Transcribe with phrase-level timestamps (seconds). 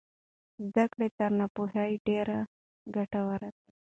[0.65, 2.39] زده کړې تر ناپوهۍ ډېرې
[2.95, 3.69] ګټورې دي.